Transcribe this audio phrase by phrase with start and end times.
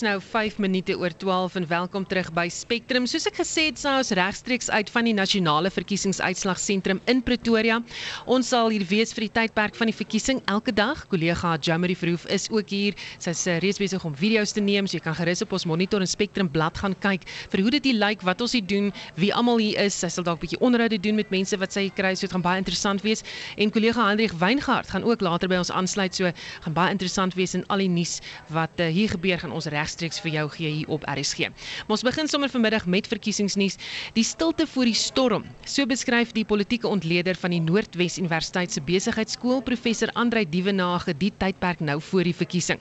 [0.00, 3.04] Dit's nou 5 minute oor 12 en welkom terug by Spectrum.
[3.04, 7.82] Soos ek gesê het, sou ons regstreeks uit van die nasionale verkiesingsuitslagsentrum in Pretoria.
[8.24, 11.02] Ons sal hier wees vir die tydperk van die verkiesing elke dag.
[11.12, 12.96] Kollega Jamie Verhoef is ook hier.
[13.20, 16.00] Sy's uh, reeds besig om video's te neem, so jy kan gerus op ons monitor
[16.00, 18.88] en Spectrum blad gaan kyk vir hoe dit lyk, wat ons hier doen,
[19.20, 20.00] wie almal hier is.
[20.00, 22.46] Sy sal dalk 'n bietjie onderhoude doen met mense wat sy kry, so dit gaan
[22.48, 23.20] baie interessant wees.
[23.60, 26.32] En kollega Hendrik Weingart gaan ook later by ons aansluit, so
[26.64, 30.20] gaan baie interessant wees in al die nuus wat uh, hier gebeur gaan ons regstreeks
[30.22, 31.50] vir jou gee hier op RSG.
[31.86, 33.76] Maar ons begin sommer vanmiddag met verkiesingsnuus.
[34.14, 35.44] Die stilte voor die storm.
[35.66, 41.32] So beskryf die politieke ontleder van die Noordwes Universiteit se besigheidskool, professor Andrei Dievenage, die
[41.38, 42.78] tydperk nou voor die verkiesing.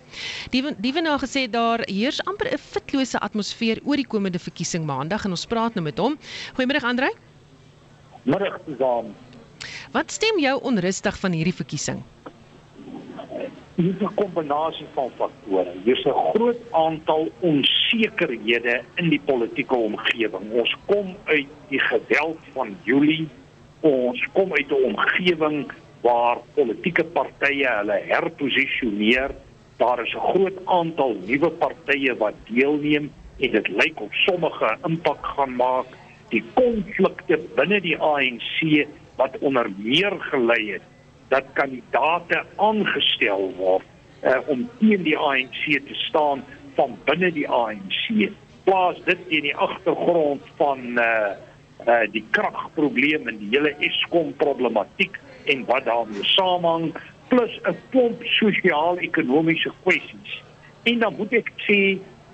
[0.51, 5.45] Dievenage sê daar heers amper 'n fitlose atmosfeer oor die komende verkiesing maandag en ons
[5.45, 6.17] praat nou met hom.
[6.55, 7.09] Goeiemôre Andrei.
[8.23, 9.15] Middag Susan.
[9.91, 12.03] Wat stem jou onrustig van hierdie verkiesing?
[13.79, 15.71] Dit is 'n kombinasie van faktore.
[15.83, 20.51] Hier's 'n groot aantal onsekerhede in die politieke omgewing.
[20.51, 23.27] Ons kom uit die geweld van Julie.
[23.79, 29.31] Ons kom uit 'n omgewing waar politieke partye hulle herposisioneer.
[29.77, 35.25] Daar is 'n groot aantal nuwe partye wat deelneem en dit lyk of sommige impak
[35.25, 35.87] gaan maak.
[36.29, 40.81] Die konflikte binne die ANC wat onder meer gelei het
[41.29, 43.85] dat kandidate aangestel word
[44.23, 46.43] uh, om teen die ANC te staan
[46.75, 48.31] van binne die ANC.
[48.63, 51.37] Plaas dit in die agtergrond van uh
[51.87, 55.15] uh die kragprobleme en die hele Eskom problematiek
[55.47, 56.89] en wat daarmee saamhang
[57.31, 60.33] plus 'n klomp sosio-ekonomiese kwessies.
[60.83, 61.79] En dan moet ek sê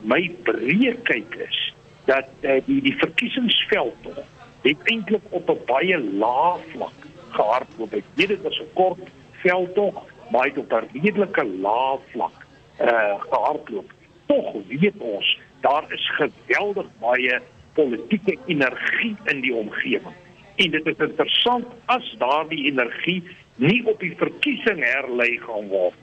[0.01, 1.59] my breë kyk is
[2.05, 4.23] dat uh, die die verkiesingsveld tog
[4.65, 7.04] het eintlik op 'n baie lae vlak
[7.35, 7.91] gehardloop.
[7.91, 9.09] Weet dit was 'n kort
[9.43, 12.37] veldtog, maar dit op 'n redelike lae vlak
[12.81, 13.91] uh gehardloop.
[14.25, 17.41] Tog weet ons daar is geweldig baie
[17.73, 20.15] politieke energie in die omgewing.
[20.55, 23.23] En dit is interessant as daardie energie
[23.55, 25.97] nie op die verkiesing herlei gaan word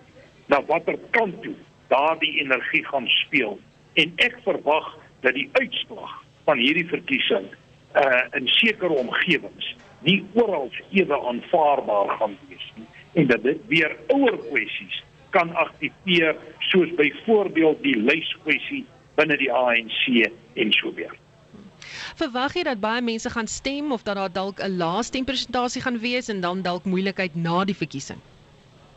[0.47, 1.55] na watter kant toe
[1.89, 3.59] daardie energie gaan speel.
[3.93, 7.49] En ek verwag dat die uitslag van hierdie verkiesing
[7.95, 13.97] uh in sekere omgewings nie oral ewe aanvaarbaar gaan wees nie en dat dit weer
[14.09, 18.85] ouer kwessies kan aktiveer soos byvoorbeeld die lyskwessie
[19.17, 21.13] binne die ANC en so weer.
[22.21, 25.99] Verwag jy dat baie mense gaan stem of dat daar dalk 'n lae stempersentasie gaan
[25.99, 28.21] wees en dan dalk moeilikheid na die verkiesing?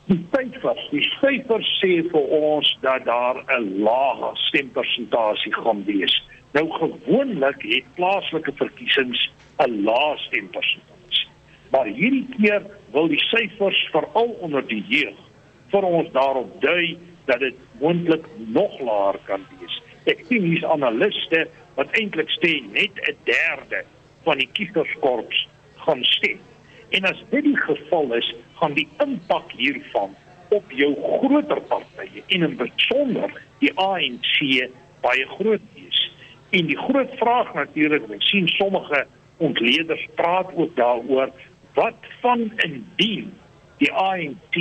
[0.05, 6.23] Die syfers, die syfers sê vir ons dat daar 'n lae stempersentasie gaan wees.
[6.53, 9.29] Nou gewoonlik het plaaslike verkiesings
[9.59, 10.94] 'n lae stempersentasie
[11.75, 12.63] Maar hierdie keer
[12.93, 15.17] wil die syfers veral onder die jeug
[15.73, 16.95] vir ons daarop dui
[17.27, 19.75] dat dit moontlik nog laer kan wees.
[20.07, 21.41] Ek sien hier's analiste
[21.75, 23.81] wat eintlik sê net 'n derde
[24.23, 25.47] van die kieserskorps
[25.83, 26.39] gaan stem.
[26.95, 30.15] En as dit die geval is, gaan die impak hiervan
[30.49, 34.69] op jou groter partye en in besonder die ANC
[35.01, 35.99] baie groot wees.
[36.49, 39.05] En die groot vraag natuurlik, ek sien sommige
[39.37, 41.33] ontleeders praat ook daaroor
[41.75, 43.33] wat van indien
[43.77, 44.55] die ANC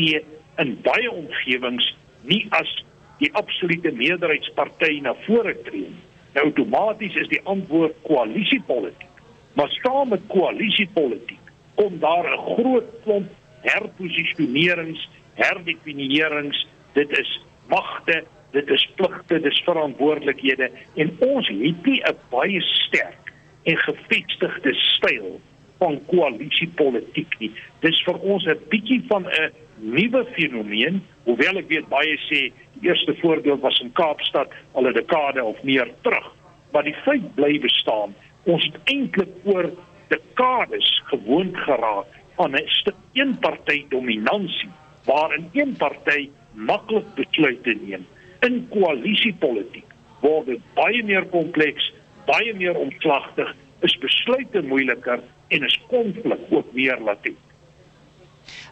[0.63, 1.87] in baie omgewings
[2.23, 2.71] nie as
[3.19, 5.93] die absolute meerderheidsparty na vore tree
[6.35, 9.11] nou outomaties is die antwoord koalisiepolitiek.
[9.55, 18.69] Maar saam met koalisiepolitiek kom daar 'n groot klomp herposisionerings herdefinierings dit is magte dit
[18.69, 23.33] is pligte dis verantwoordelikhede en ons het nie 'n baie sterk
[23.63, 25.41] en gefestigde styl
[25.79, 27.51] van koalisiepolitiek nie.
[27.81, 32.89] Dis vir ons 'n bietjie van 'n nuwe fenomeen, hoewel ek weet baie sê die
[32.89, 36.33] eerste voorbeeld was in Kaapstad al 'n dekade of meer terug.
[36.73, 38.15] Maar die feit bly bestaan.
[38.45, 39.71] Ons het eintlik oor
[40.09, 42.07] dekades gewoond geraak
[42.37, 44.71] aan 'n stuk eenpartyt dominansie
[45.05, 48.07] waarin een party maklik besluite neem.
[48.41, 49.91] In koalisiepolitiek
[50.21, 51.93] word dit baie meer kompleks,
[52.27, 57.39] baie meer omslagtig, is besluite moeiliker en is konflik ook weer latent.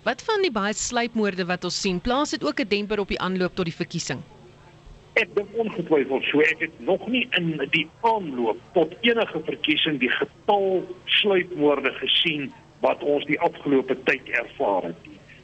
[0.04, 3.20] Wat van die baie sluipmoorde wat ons sien, plaas dit ook 'n demper op die
[3.20, 4.20] aanloop tot die verkiesing?
[5.14, 10.10] Ek dink ongetwyfeld so ek het nog nie in die aanloop tot enige verkiesing die
[10.10, 15.02] getal sluipmoorde gesien wat ons die afgelope tyd ervaar het.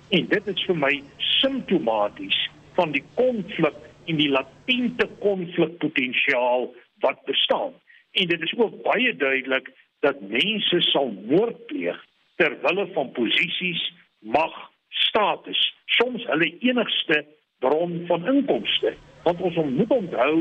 [0.09, 1.03] En dit is vir my
[1.41, 2.39] simptomaties
[2.75, 3.77] van die konflik
[4.07, 7.73] en die latente konflikpotensiaal wat bestaan.
[8.13, 9.69] En dit is ook baie duidelik
[10.01, 11.99] dat mense sal moord pleeg
[12.37, 13.83] ter wille van posisies,
[14.19, 14.55] mag,
[14.89, 15.61] status,
[15.99, 17.25] soms hulle enigste
[17.59, 18.95] bron van inkomste.
[19.25, 20.35] Want ons moet onthou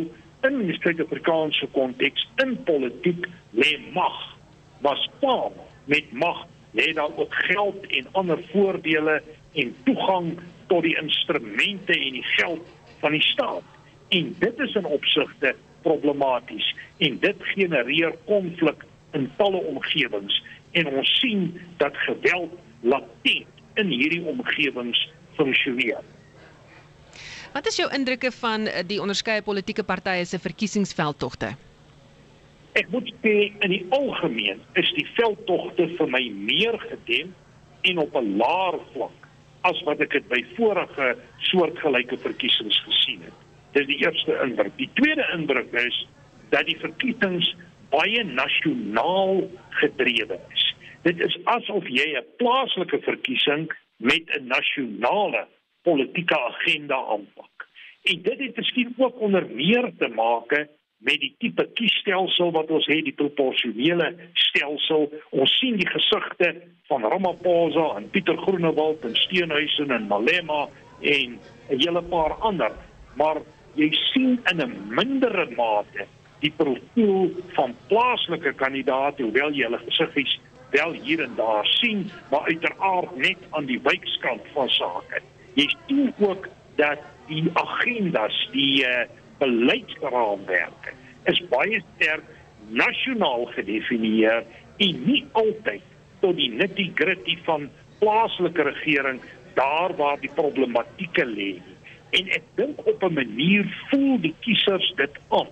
[0.48, 3.26] in die Suid-Afrikaanse konteks in politiek
[3.58, 4.18] lê mag.
[4.86, 5.58] Was saam
[5.90, 6.46] met mag
[6.78, 9.22] lê daar ook geld en ander voordele
[9.54, 10.36] en toegang
[10.68, 12.70] tot die instrumente en die geld
[13.02, 13.64] van die staat.
[14.10, 16.68] En dit is in opsigte problematies
[16.98, 18.86] en dit genereer konflik
[19.18, 20.42] in talle omgewings
[20.78, 21.50] en ons sien
[21.82, 23.48] dat geweld latent
[23.82, 25.00] in hierdie omgewings
[25.38, 26.02] funksioneer.
[27.54, 31.54] Wat is jou indrukke van eh, die onderskeie politieke partye se verkiesingsveldtogte?
[32.78, 33.36] Ek moet sê
[33.66, 37.34] in die algemeen is die veldtogte vir my meer gedem
[37.90, 39.26] en op 'n laer vlak
[39.70, 41.08] as wat ek dit by vorige
[41.50, 43.34] soortgelyke verkiesings gesien het.
[43.74, 44.78] Dis die eerste indruk.
[44.78, 45.98] Die tweede indruk is
[46.50, 47.56] dat die verkiesings
[47.90, 50.76] baie nasionaal gedrewe is.
[51.02, 55.48] Dit is asof jy 'n plaaslike verkiesing met 'n nasionale
[55.82, 57.68] politieke agenda aanpak.
[58.04, 60.68] En dit het miskien ook onder meer te maak
[60.98, 65.12] met die tipe kiesstelsel wat ons het, die proporsionele stelsel.
[65.30, 66.54] Ons sien die gesigte
[66.90, 70.68] van Ramaphosa en Pieter Groenewald en Steenhuisen en Malema
[71.02, 71.40] en
[71.70, 72.72] 'n hele paar ander,
[73.16, 73.42] maar
[73.76, 76.08] jy sien in 'n mindere mate
[76.40, 80.38] die profiel van plaaslike kandidaate hoewel jy hulle gesiggies
[80.70, 85.22] wel hier en daar sien, maar uiteraard net aan die wykskant van sake.
[85.56, 89.06] Jy sien ook dat die agendas, die uh,
[89.40, 90.96] beleidsraamwerke
[91.32, 92.24] is baie sterk
[92.70, 94.44] nasionaal gedefinieer
[94.84, 95.84] en nie altyd
[96.22, 97.70] tot die nitty-gritty van
[98.02, 99.22] plaaslike regering
[99.58, 101.54] daar waar die problematieke lê.
[102.16, 105.52] En ek dink op 'n manier voel die kiesers dit aan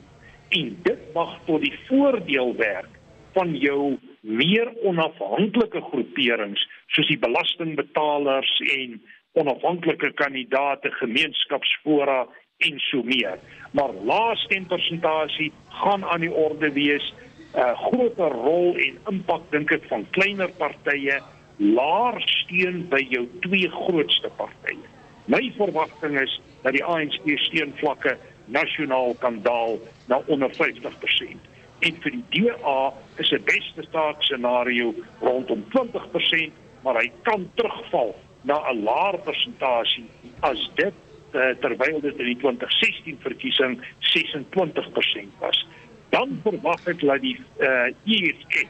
[0.55, 2.91] en dit mag tot die voordeel werk
[3.35, 6.63] van jou meer onafhanklike groeperings
[6.95, 8.97] soos die belastingbetalers en
[9.35, 12.23] onafhanklike kandidaate gemeenskapsfora
[12.63, 13.39] en so meer.
[13.75, 17.13] Maar laaste persentasie gaan aan die orde wees
[17.55, 21.19] 'n uh, groter rol en impak dink ek van kleiner partye
[21.57, 24.83] laer steun by jou twee grootste partye.
[25.25, 32.11] My verwagting is dat die ANC steunvlakke nasionaal kan daal na onder 50% en vir
[32.11, 36.51] die DA is 'n beste staat scenario rondom 20%,
[36.83, 40.09] maar hy kan terugval na 'n laer persentasie
[40.39, 40.93] as dit
[41.33, 45.67] uh, terwyl dit in die 2016 verkiesing 26% was.
[46.09, 48.69] Dan verwag ek dat die uh, EFF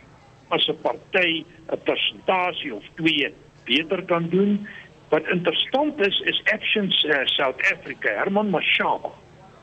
[0.50, 3.34] as 'n party 'n persentasie of 2
[3.66, 4.68] beter kan doen.
[5.10, 9.12] Wat interessant is is Actions uh, South Africa, Herman Mashaba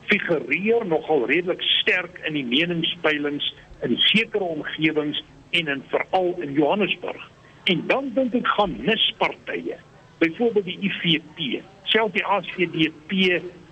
[0.07, 7.29] figureer nogal redelik sterk in die meningspeilings in sekere omgewings en in veral in Johannesburg.
[7.63, 9.77] En dan dink ek gaan nispartye,
[10.19, 13.13] byvoorbeeld die IFP, selfs die ACDP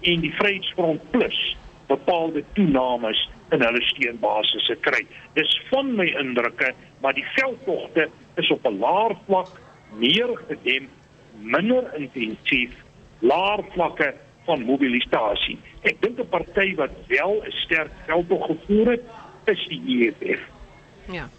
[0.01, 1.39] en die Vryheidsfront Plus
[1.91, 3.19] bepaalde toenames
[3.51, 5.03] in hulle steunbasisse kry.
[5.35, 6.71] Dis van my indrukke,
[7.03, 8.07] maar die veldtogte
[8.39, 9.51] is op 'n laer vlak,
[9.99, 10.87] meer gedem,
[11.41, 12.71] minder intensief,
[13.19, 14.13] laer vlakke
[14.45, 15.59] van mobilisasie.
[15.81, 19.03] Ek dink 'n party wat wel 'n sterk veldtog gevoer het,
[19.45, 20.41] is die EFF.
[21.11, 21.29] Ja.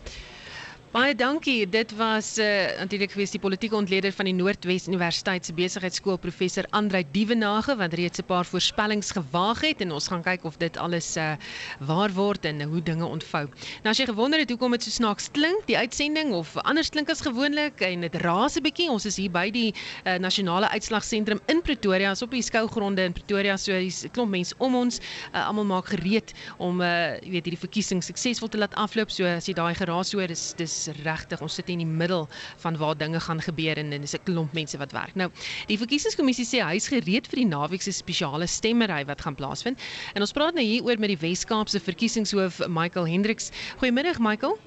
[0.93, 1.65] Baie dankie.
[1.65, 2.45] Dit was uh
[2.77, 7.95] natuurlik gewees die politieke ontleder van die Noordwes Universiteit se besigheidskool professor Andrei Dievenage wat
[7.97, 11.33] reeds 'n paar voorspellings gewaag het en ons gaan kyk of dit alles uh
[11.81, 13.49] waar word en hoe dinge ontvou.
[13.83, 17.09] Nou as jy gewonder het hoekom dit so snaaks klink, die uitsending of anders klink
[17.09, 18.91] as gewoonlik en dit raas 'n bietjie.
[18.91, 23.13] Ons is hier by die uh nasionale uitslagsentrum in Pretoria, ons op die skougronde in
[23.13, 25.01] Pretoria, so hier's 'n klomp mense om ons.
[25.33, 29.11] Uh almal maak gereed om uh jy weet hierdie verkiesing suksesvol te laat afloop.
[29.11, 32.29] So as jy daai geraas hoor, dis dis regtig ons sit in die middel
[32.63, 35.15] van waar dinge gaan gebeur en dis 'n klomp mense wat werk.
[35.15, 35.31] Nou,
[35.67, 39.81] die verkiesingskommissie sê hy is gereed vir die naweek se spesiale stemmery wat gaan plaasvind.
[40.15, 43.51] En ons praat nou hier oor met die Wes-Kaapse verkiesingshoof Michael Hendriks.
[43.79, 44.59] Goeiemiddag Michael.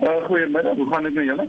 [0.00, 1.48] Uh, goeiemiddag, hoe gaan dit met julle?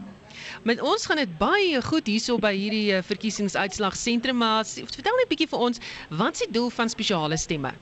[0.64, 5.32] Met ons gaan dit baie goed hierso by hierdie uh, verkiesingsuitslagsentrum, maar vertel net 'n
[5.34, 5.80] bietjie vir ons,
[6.10, 7.74] wat is die doel van spesiale stemme?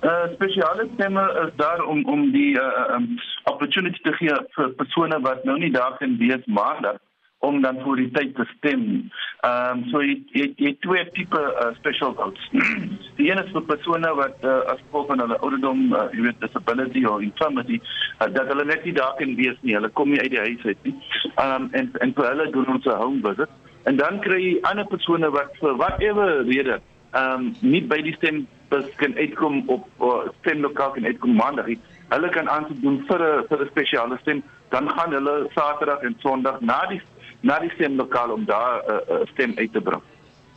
[0.00, 5.20] Uh spesiale stemme is daar om om die uh um, opportunity te gee vir persone
[5.20, 6.96] wat nou nie daar kan wees maandag
[7.40, 9.10] om dan voor die tyd te stem.
[9.40, 12.48] Ehm um, so jy jy, jy twee tipe uh, special votes.
[13.18, 16.44] die een is vir persone wat uh, as gevolg van hulle ouderdom, uh, jy weet
[16.44, 19.74] disability of infirmity, uh, dat hulle net nie daar kan wees nie.
[19.78, 20.94] Hulle kom nie uit die huis uit nie.
[21.34, 23.58] Ehm um, en en vir hulle doen ons 'n home visit.
[23.88, 26.80] En dan kry jy ander persone wat vir whatever rede
[27.12, 31.66] ehm um, nie by die stem bus kan uitkom op uh, stemlokaal kan uitkom maandag.
[32.10, 34.42] Hulle kan aansoek doen vir 'n vir 'n spesiale stem.
[34.70, 37.02] Dan gaan hulle Saterdag en Sondag na die
[37.42, 40.02] na die stemlokaal om daar 'n uh, uh, stem uit te bring.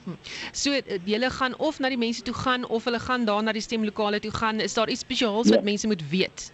[0.03, 0.17] Hm.
[0.51, 0.69] So
[1.03, 4.19] julle gaan of na die mense toe gaan of hulle gaan daar na die stemlokale
[4.19, 4.59] toe gaan.
[4.59, 5.55] Is daar iets spesiaals ja.
[5.55, 6.51] wat mense moet weet?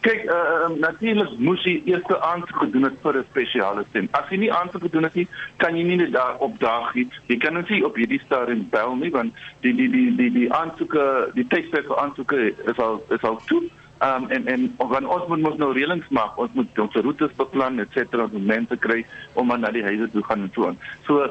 [0.00, 4.08] Kyk, uh, natuurlik moes jy eers aansoek gedoen het vir 'n spesiale stem.
[4.12, 5.26] As jy nie aansoek gedoen het nie,
[5.56, 7.08] kan jy nie daar op daag nie.
[7.26, 10.52] Jy kan net nie op hierdie stadium bel nie want die die die die die
[10.52, 13.62] aansoeke, die tydperk vir aansoeke is al is al toe.
[13.98, 17.78] Um en en wanneer ons moet mos nou reëlings maak, ons moet ons roetes beplan,
[17.78, 20.78] et cetera, om mense kry om aan na die huise toe gaan en so aan.
[21.06, 21.26] So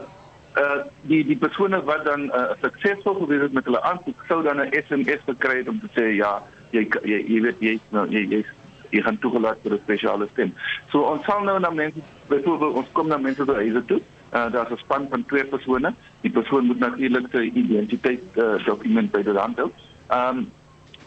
[0.57, 4.59] uh die die persone wat dan uh, suksesvol gewees het met hulle aansoek sou dan
[4.59, 8.25] 'n SMS gekry het om te sê ja, jy jy jy weet jy nou jy
[8.31, 8.43] jy
[8.91, 10.53] jy gaan toegelaat vir 'n spesiale stem.
[10.91, 14.01] So ons sal nou na mense byvoorbeeld ons kom na mense by hulle toe.
[14.33, 15.93] Uh, daar is 'n span van twee persone.
[16.21, 19.71] Die persoon moet natuurlik sy identiteit uh, dokument by die hand hou.
[20.09, 20.51] Ehm um,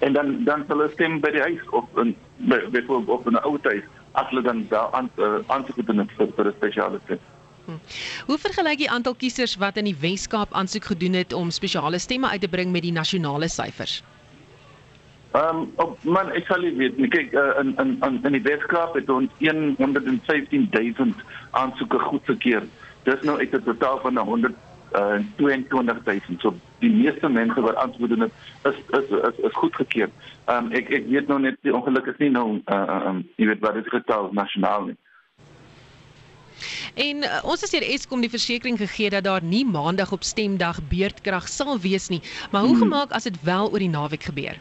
[0.01, 2.17] en dan dan sal hulle stem by die huis of in
[2.73, 6.47] byvoorbeeld op 'n ou huis as hulle dan daar aan uh, aansoek doen vir, vir
[6.47, 7.19] 'n spesiale stem.
[7.67, 7.79] Hm.
[8.27, 12.29] Hoe vergelyk jy aantal kiesers wat in die Wes-Kaap aansoek gedoen het om spesiale stemme
[12.29, 14.03] uit te bring met die nasionale syfers?
[15.31, 17.09] Ehm um, man ek sal nie weet nie.
[17.09, 21.21] Kyk uh, in in in in die Weskaap het ons 115000
[21.51, 22.65] aansoeke goedgekeur.
[23.07, 24.55] Dis nou uit 'n totaal van 100
[24.99, 26.41] uh 22000.
[26.41, 28.33] So die meeste mense wat aansoek doen het
[28.63, 30.11] is is is, is goedgekeur.
[30.45, 33.63] Ehm um, ek ek weet nog net die ongelukkig nie nou uh um jy weet
[33.63, 34.97] wat dit getal nasionaal nie.
[36.95, 40.83] En uh, ons het hier Eskom die versekering gegee dat daar nie maandag op stemdag
[40.89, 42.21] beurtkrag sal wees nie.
[42.51, 42.83] Maar hoe hmm.
[42.83, 44.59] gemaak as dit wel oor die naweek gebeur?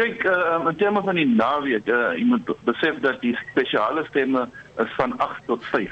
[0.00, 4.46] Kyk, uh, in terme van die naweek, uh, jy moet besef dat die spesiale stemme
[4.80, 5.90] is van 8 tot 5.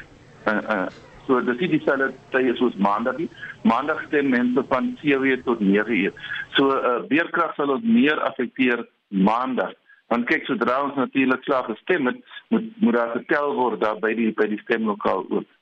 [0.49, 0.87] Uh, uh,
[1.27, 3.27] so dis nie dieselfde tyd soos maandag nie.
[3.69, 6.17] Maandag stem mense van 7 tot 9 uur.
[6.57, 9.77] So uh, weerkrag sal ons meer affekteer maandag.
[10.09, 14.15] Want kyk, sodra ons natuurlik slaag gestem het, moet moet daar getel word daar by
[14.17, 15.58] die by die stemlokaal ook.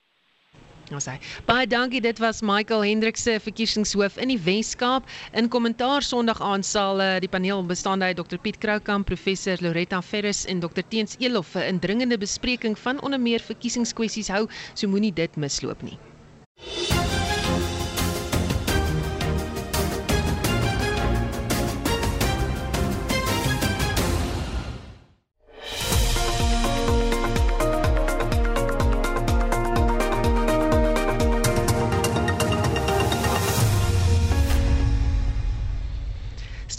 [0.95, 1.17] Ons sê
[1.49, 7.03] baie dankie dit was Michael Hendrikse verkiesingshoof in die Wes-Kaap in kommentaar Sondag aand sal
[7.03, 11.55] uh, die paneel bestaande uit Dr Piet Kroukamp, professor Loretta Ferris en Dr Teens Elof
[11.57, 15.99] 'n indringende bespreking van onder meer verkiesingskwessies hou so moenie dit misloop nie.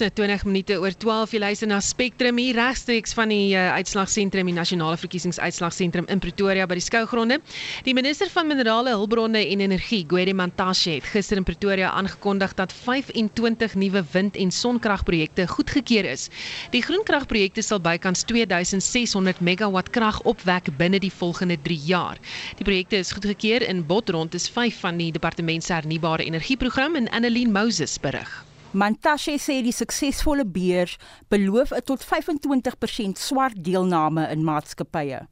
[0.02, 4.48] Nou 20 minute oor 12 jy luister na Spectrum hier regstreeks van die uh, uitslagsentrum
[4.50, 7.38] die nasionale verkiesingsuitslagsentrum in Pretoria by die skougronde.
[7.86, 12.74] Die minister van minerale hulpbronne en energie, Gwede Mantashe, het gister in Pretoria aangekondig dat
[12.74, 16.28] 25 nuwe wind- en sonkragprojekte goedgekeur is.
[16.76, 22.22] Die groenkragprojekte sal bykans 2600 megawatt krag opwek binne die volgende 3 jaar.
[22.58, 27.10] Die projekte is goedgekeur in Botrond is 5 van die departement se hernubare energieprogram en
[27.10, 28.47] Annelien Moses berig.
[28.74, 30.98] Mantashe sê die suksesvolle beurs
[31.32, 35.28] beloof 'n tot 25% swart deelname in maatskappye.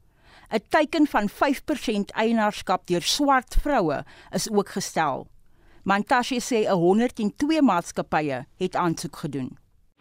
[0.52, 5.28] 'n Teiken van 5% eienaarskap deur swart vroue is ook gestel.
[5.84, 9.58] Mantashe sê 102 maatskappye het aansoek gedoen.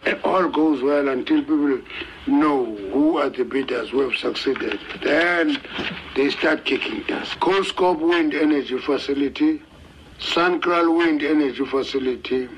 [0.06, 1.82] It all goes well until people
[2.26, 4.78] know who are the bidders who have succeeded.
[5.02, 5.56] Then
[6.14, 7.38] they start kicking dust.
[7.40, 9.60] Coalscope Wind Energy Facility,
[10.18, 12.48] Suncral Wind Energy Facility,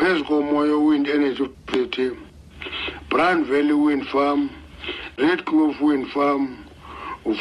[0.00, 2.16] Pesco Moyo Wind Energy Facility,
[3.10, 4.48] Brand Valley Wind Farm,
[5.18, 6.64] Red Clove Wind Farm,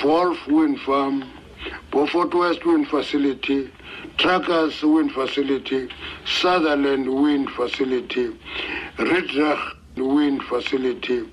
[0.03, 1.23] Wolf Wind Farm,
[1.89, 3.71] Beaufort West Wind Facility,
[4.17, 5.87] Trackers Wind Facility,
[6.25, 8.37] Sutherland Wind Facility,
[8.97, 11.29] Ridrach Wind Facility,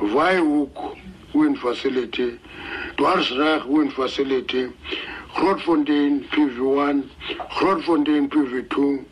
[0.00, 0.96] Vaihoek
[1.34, 2.40] Wind Facility,
[2.96, 4.72] Dwarsrag Wind Facility,
[5.34, 7.06] Grootfontein PV1,
[7.50, 9.04] Grootfontein PV2,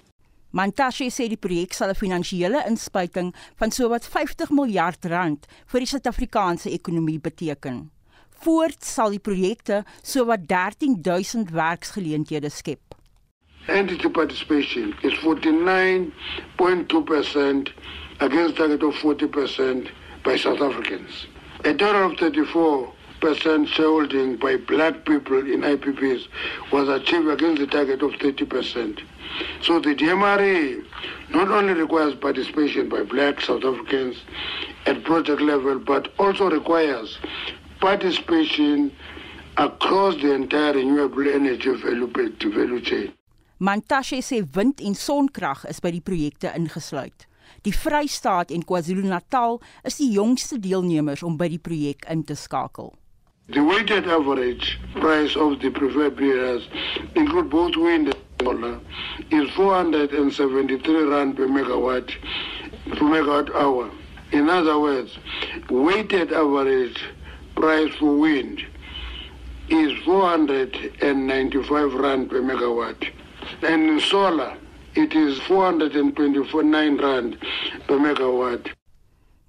[0.53, 5.89] Mantashe sê die projek sal 'n finansiële inspuiting van sowat 50 miljard rand vir die
[5.89, 7.91] Suid-Afrikaanse ekonomie beteken.
[8.45, 12.81] Voort sal die projekte sowat 13000 werksgeleenthede skep.
[13.67, 17.73] Entity participation is 49.2%
[18.19, 19.89] against target of 40%
[20.23, 21.27] by South Africans.
[21.65, 22.93] A total of 34
[23.23, 26.27] percent shareholding by black people in IPPs
[26.73, 29.01] was achieved against the target of 30 percent.
[29.63, 30.85] So the DMRA
[31.31, 34.17] not only requires participation by black South Africans
[34.87, 37.19] at project level, but also requires
[37.81, 38.93] participation
[39.57, 43.13] across the entire renewable energy value chain.
[43.63, 47.29] Mantashe sê wind en sonkrag is by die projekte ingesluit.
[47.63, 52.91] Die Vrystaat en KwaZulu-Natal is die jongste deelnemers om by die projek in te skakel.
[53.49, 56.67] The weighted average price of the preferred bidders
[57.15, 58.81] include both wind and solar
[59.31, 62.09] is 473 rand per megawatt
[62.89, 63.91] per megawatt hour.
[64.31, 65.19] In other words,
[65.69, 67.05] weighted average
[67.55, 68.65] price for wind
[69.69, 73.11] is 495 rand per megawatt.
[73.63, 74.57] And in solar,
[74.95, 77.39] it is 429 rand
[77.87, 78.73] per megawatt.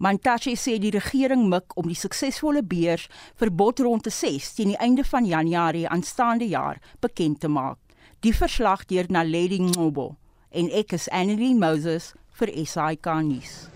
[0.04, 3.06] Mantashe sê die regering mik om die suksesvolle beurs
[3.40, 7.80] vir Botronde 6 teen die einde van Januarie aanstaande jaar bekend te maak.
[8.20, 10.18] Die verslag deur Naledi Ngobo
[10.52, 13.73] en ek is Annelie Moses vir SAK nuus.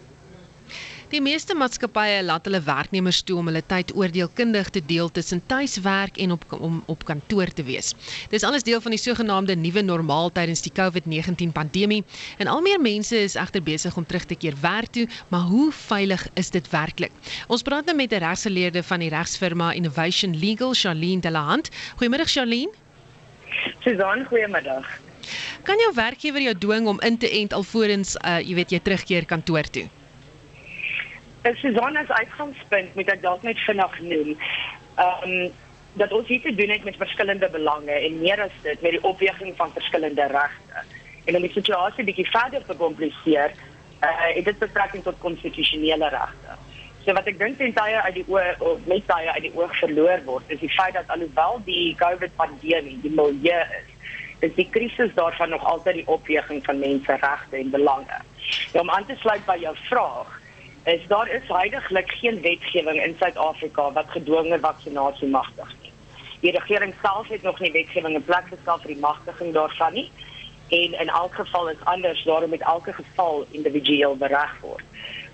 [1.08, 6.18] Die meeste maatskappye laat hulle werknemers toe om hulle tyd oordeelkundig te deel tussen tuiswerk
[6.20, 7.94] en op om op kantoor te wees.
[8.34, 12.02] Dis alles deel van die sogenaamde nuwe normaal tydens die COVID-19 pandemie
[12.44, 15.72] en al meer mense is egter besig om terug te keer werk toe, maar hoe
[15.72, 17.16] veilig is dit werklik?
[17.48, 21.70] Ons praat nou met 'n regsgeleerde van die regsfirma Innovation Legal, Charlene Delahant.
[22.02, 22.74] Goeiemôre Charlene.
[23.80, 25.00] Susan, goeiemiddag.
[25.64, 29.26] Kan jou werkgewer jou dwing om in te ent alvorens uh, jy weet jy terugkeer
[29.26, 29.88] kantoor toe?
[31.56, 34.36] Susanna's uitgangspunt moet ek dalk net vinnig noem.
[34.98, 35.56] Ehm um,
[35.98, 39.04] dat ons hier te doen het met verskillende belange en meer as dit met die
[39.04, 40.84] opweging van verskillende regte.
[41.25, 43.51] En om die situasie bietjie verder te kompliseer,
[44.06, 46.58] uh, het dit betrekking tot konstitusionele regte.
[47.06, 49.74] So wat ek dink ten tye uit die oog of met tye uit die oog
[49.80, 53.94] verloor word, is die feit dat alhoewel die COVID pandemie die milieu is,
[54.46, 58.20] is die krisis daarvan nog altyd die opweging van menseregte en belange.
[58.74, 60.36] Ja, om aan te sluit by jou vraag,
[60.88, 65.91] is daar is heidaglik geen wetgewing in Suid-Afrika wat gedwonge vaksinasie magtig nie.
[66.39, 70.06] Die regering self het nog nie wetgewing in plek gestel vir die magtiging daarvan nie.
[70.67, 74.84] En in elk geval is anders, daarom met elke geval individueel bereg word.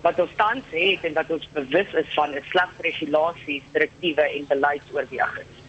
[0.02, 4.48] Wat ons tans het en wat ons bewus is van is slegs regulasies, direktiewe en
[4.48, 5.63] beleidsoorwegings.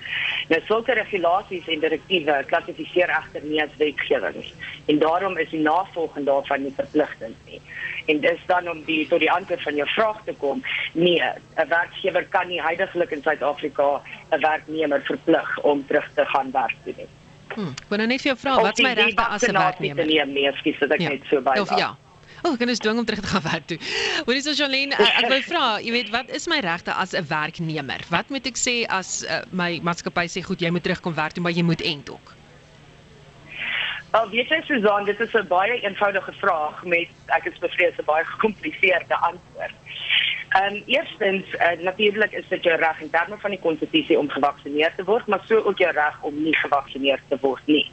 [0.48, 4.44] Nou sulke regulasies en direktiewe klassifiseer egter nie as wetgewing.
[4.86, 7.60] En daarom is die navolging daarvan nie verpligtend nie.
[8.06, 10.62] En dis dan om die tot die antwoord van jou vraag te kom.
[10.92, 11.22] Nee,
[11.56, 16.76] 'n werkgewer kan nie heidaglik in Suid-Afrika 'n werknemer verplig om terug te gaan werk
[16.84, 17.08] doen nie.
[17.54, 20.06] Hm, ek wil nou net vir jou vra, wat is my regte as 'n werknemer?
[20.06, 21.08] Nee, so dat ek ja.
[21.08, 21.58] net so by.
[21.60, 21.96] Of ja.
[22.44, 23.78] Oh, kan ons dwing om terug te gaan werk toe.
[24.26, 27.24] Hoorie so Jolene, ek, ek wil vra, jy weet, wat is my regte as 'n
[27.30, 28.04] werknemer?
[28.12, 31.42] Wat moet ek sê as uh, my maatskappy sê goed, jy moet terugkom werk toe,
[31.42, 32.34] maar jy moet end ook?
[34.12, 38.04] Wel, weet jy Susan, dit is 'n baie eenvoudige vraag met ek is bevrees 'n
[38.04, 39.74] baie gecompliseerde antwoord.
[40.54, 44.28] Ehm um, eerstens, uh, natuurlik is dit jou reg in terme van die konstitusie om
[44.30, 47.90] gevaksinneer te word, maar so ook jou reg om nie gevaksinneer te word nie.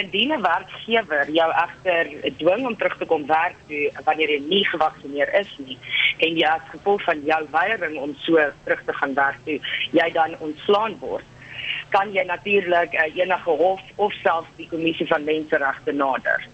[0.00, 4.64] Indien 'n werkgewer jou egter dwing om terug te kom werk toe wanneer jy nie
[4.64, 5.78] gevaksinneer is nie
[6.18, 10.10] en jy as gevolg van jou weiering om so terug te gaan werk toe, jy
[10.12, 11.24] dan ontslaan word,
[11.88, 16.46] kan jy natuurlik uh, enige hof of selfs die kommissie van menseregte nader.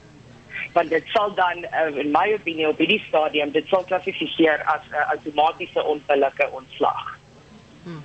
[0.72, 4.80] Want dit sal dan uh, in my opinie op hierdie stadium dit sal klassifiseer as
[4.90, 7.18] 'n uh, outomatiese onbillike ontslag.
[7.82, 8.04] Hmm.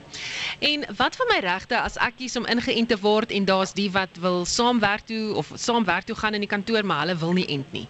[0.60, 3.92] En wat van my regte as ek kies om ingeënt te word en daar's die
[3.92, 7.46] wat wil saamwerk toe of saamwerk toe gaan in die kantoor maar hulle wil nie
[7.46, 7.88] ent nie.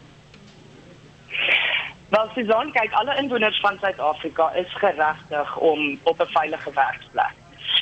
[2.10, 7.36] Wel, Suzan, kyk, alle inwoners van Suid-Afrika is geregtig om op 'n veilige werksplek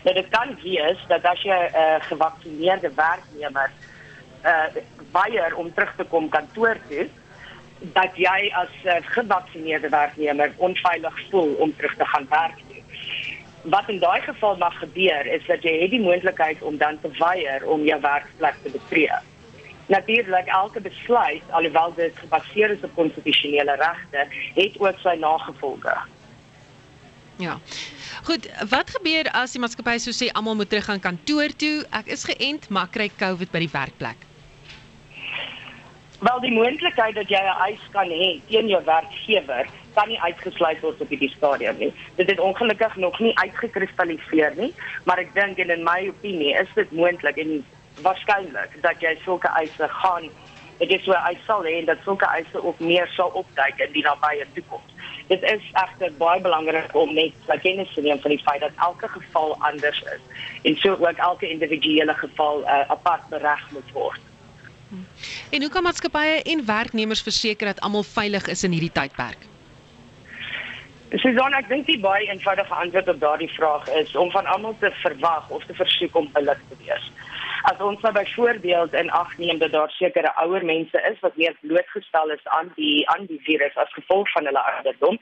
[0.05, 3.71] Nou dit kan wees dat as jy 'n uh, gevaksineerde werknemer
[4.45, 4.81] uh
[5.15, 7.07] weier om terug te kom kantoor toe,
[7.79, 12.81] dat jy as 'n uh, gevaksineerde werknemer onveilig voel om terug te gaan werk toe.
[13.61, 17.09] Wat in daai geval mag gebeur is dat jy het die moontlikheid om dan te
[17.17, 19.17] weier om jou werksplek te betree.
[19.85, 25.97] Natuurlik elke besluit, alhoewel dit gebaseer is op konstitusionele regte, het ook sy nagevolge.
[27.37, 27.59] Ja.
[28.23, 31.83] Goed, wat gebeur as die maatskappy so sê almal moet terug gaan kantoor toe?
[31.91, 34.23] Ek is geënt, maar kry COVID by die werkplek.
[36.19, 40.79] Wel, die moontlikheid dat jy 'n eis kan hê teen jou werkgewer kan nie uitgesluit
[40.79, 41.93] word op hierdie stadium nie.
[42.15, 44.73] Dit het ongelukkig nog nie uitgekristalliseer nie,
[45.03, 47.65] maar ek dink en in my opinie is dit moontlik en
[48.01, 50.29] waarskynlik dat jy sulke eise gaan
[50.77, 54.03] Dit is waar hy sal hê dat sulke eise ook meer sal opduik in die
[54.03, 54.95] nabye toekoms
[55.27, 59.07] dit is egter baie belangrik om net kennis te neem van die feit dat elke
[59.07, 60.21] geval anders is
[60.61, 64.21] en so ook elke individuele geval uh, apart bereg moet word.
[65.51, 69.47] En hoe kan maatskappye en werknemers verseker dat almal veilig is in hierdie tydperk?
[71.15, 74.91] Susan, ek dink die baie eenvoudige antwoord op daardie vraag is om van almal te
[75.01, 77.11] verwag of te versoek om billik te wees
[77.69, 81.55] as ons nou byvoorbeeld in ag neem dat daar sekere ouer mense is wat meer
[81.61, 85.17] blootgestel is aan die aan die virus as gevolg van hulle ouderdom,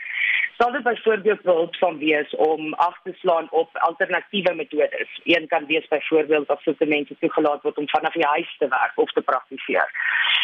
[0.57, 5.19] sal dit byvoorbeeld behulp van wees om af te slaan op alternatiewe metodes.
[5.23, 8.99] Een kan wees byvoorbeeld of soete mense toegelaat word om vanaf die huis te werk
[9.05, 9.89] of te praktiseer.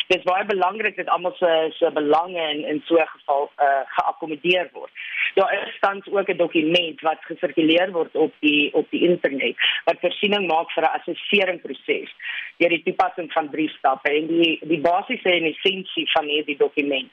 [0.08, 3.84] Dit is baie belangrik dat almal se se belange in in so 'n geval uh,
[3.96, 4.92] geakkommodeer word.
[5.34, 10.00] Daar is tans ook 'n dokument wat gesirkuleer word op die op die internet wat
[10.00, 15.32] voorsiening maak vir 'n assesseringsproses deur die toepassing van drie stappe en die die basiese
[15.34, 17.12] en essensie van hierdie dokument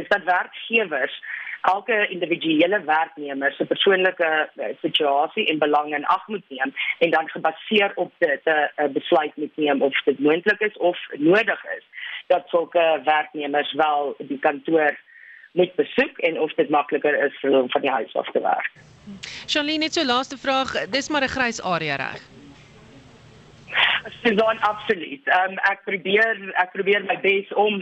[0.00, 1.16] is dat werkgewers
[1.64, 7.28] elke individuele werknemer se persoonlike uh, situasie en belange in ag moet neem en dan
[7.28, 11.84] gebaseer op dit 'n besluit moet neem of dit moontlik is of nodig is
[12.26, 14.98] dat sulke werknemers wel die kantoor
[15.52, 18.70] moet besoek en of dit makliker is vir hulle van die huis af te werk.
[19.46, 22.20] Charlene, net so laaste vraag, dis maar 'n grys area reg.
[24.22, 25.26] Dan absoluut.
[25.26, 27.80] Um, ek probeer ek probeer my bes om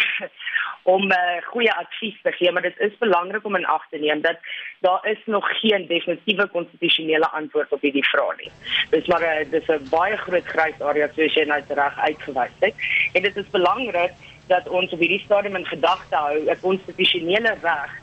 [0.82, 4.20] om uh, goeie advies te gee, maar dit is belangrik om in ag te neem
[4.20, 4.38] dat
[4.80, 8.50] daar is nog geen definitiewe konstitusionele antwoord op hierdie vraag nie.
[8.90, 12.74] Dis maar 'n dis 'n baie groot grys area soos jy nou reg uitgewys het.
[13.12, 14.12] En dit is belangrik
[14.48, 18.01] dat ons op hierdie stadium in gedagte hou 'n konstitusionele reg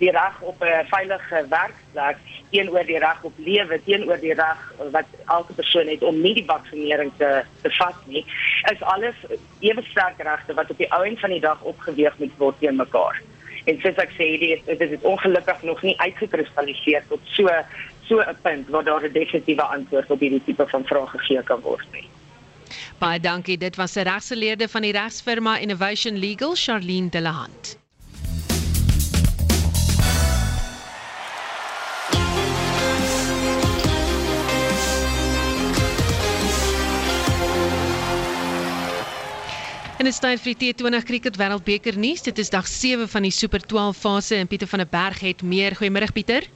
[0.00, 2.18] die reg op 'n veilige werksplek
[2.50, 4.60] teenoor die reg op lewe teenoor die reg
[4.96, 7.30] wat elke persoon het om nie die vaksinering te
[7.62, 8.24] te vat nie
[8.72, 9.16] is alles
[9.58, 12.76] ewe sterk regte wat op die ou end van die dag opgeweeg moet word teen
[12.76, 13.20] mekaar
[13.64, 17.48] en soos ek sê dit dit is ongelukkig nog nie uitgekristalliseer tot so
[18.08, 21.60] so 'n punt waar daar 'n definitiewe antwoord op hierdie tipe van vrae gegee kan
[21.60, 22.08] word nie
[23.00, 23.58] Baie dankie.
[23.58, 27.79] Dit was 'n regsgeleerde van die regsfirma Innovation Legal, Charlene Delahant.
[40.00, 42.22] En dit staan vir die T20 Cricket Wêreldbeker nuus.
[42.24, 45.42] Dit is dag 7 van die Super 12 fase en Pieter van der Berg het
[45.42, 45.76] meer.
[45.76, 46.46] Goeiemôre Pieter.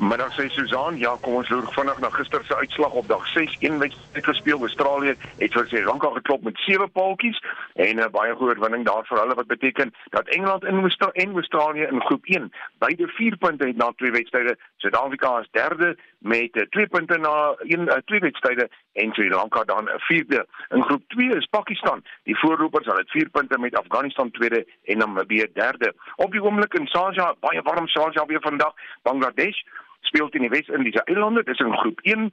[0.00, 3.58] Middag sê Susan, ja, kom ons loer vinnig na gister se uitslag op dag 6.
[3.60, 5.12] Een wedstryd gespeel, Australië
[5.42, 7.42] het vir Sri Lanka geklop met 7 paaltjies
[7.74, 10.80] en 'n baie goeie oorwinning daar vir hulle wat beteken dat Engeland in
[11.12, 14.56] en Australië in groep 1 beide 4 punte het na twee wedstryde.
[14.76, 19.84] Suid-Afrika is derde met 2 punte na een uh, twee wedstryde en Sri Lanka dan
[19.84, 20.46] 'n vierde.
[20.68, 22.04] In groep 2 is Pakistan.
[22.22, 25.94] Die voorlopers hulle het 4 punte met Afghanistan tweede en Namibië derde.
[26.16, 28.74] Op die oomblik in Sharjah, baie warm Sharjah weer vandag.
[29.02, 29.58] Bangladesh
[30.00, 31.42] speel teen die Wes-Indiese eilande.
[31.42, 32.32] Dit is in groep 1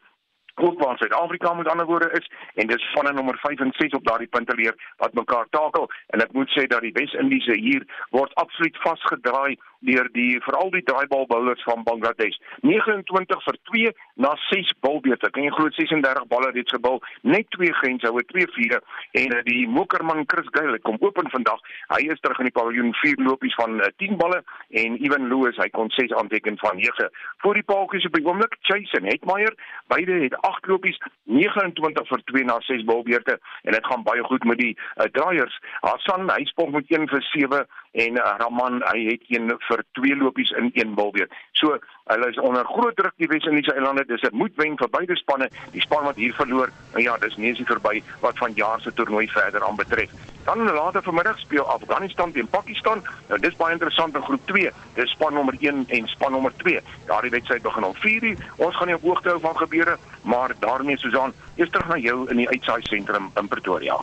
[0.58, 3.91] ook waar Suid-Afrika met ander woorde is en dis van 'n nommer 5 en 6
[3.91, 7.84] op daardie punte leer wat mekaar takel en ek moet sê dat die Wes-Indiese hier
[8.10, 12.37] word absoluut vasgedraai deur die veral die draaibal bowlers van Bangladesh.
[12.61, 17.73] 29 vir 2 na 6 bilbeete kan jy glo 36 balle reeds gebal net twee
[17.81, 21.61] grenshoue twee viere en eh, die mokerman Chris Gayle kom open vandag.
[21.93, 24.41] Hy is terug in die paviljoen vier lopies van 10 uh, balle.
[24.81, 27.09] En Evan Lewis hy kon 6 aanteken van 9
[27.43, 29.53] voor die paaltjies op die oomblik en Hetmeyer.
[29.87, 34.43] Beide het 8 lopies 29 vir 2 na 6 bilbeete en dit gaan baie goed
[34.43, 35.59] met die uh, draaiers.
[35.81, 37.65] Hassan hy spog met 1 vir 7
[37.97, 41.29] en uh, Raman hy het een vir twee lopies in een bal weer.
[41.57, 41.77] So
[42.12, 44.05] hulle is onder groot druk die Wes-Indiese eilande.
[44.05, 45.49] Dis 'n moedwen vir beide spanne.
[45.71, 48.93] Die span wat hier verloor, nou ja, dis nie eens verby wat van jaar se
[48.93, 50.12] toernooi verder aan betref.
[50.45, 53.03] Dan later vanmiddag speel Afghanistan teen Pakistan.
[53.27, 54.71] Nou dis baie interessant in groep 2.
[54.93, 56.79] Dis span nommer 1 en span nommer 2.
[57.05, 58.38] Daardie wedstryd begin om 4:00.
[58.55, 62.29] Ons gaan nie op hoogte hou van gebeure, maar daarmee Susan, eers terug na jou
[62.29, 63.97] in die uitsaai sentrum in Pretoria.